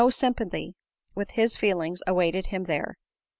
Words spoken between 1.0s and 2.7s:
with his feelings awaited him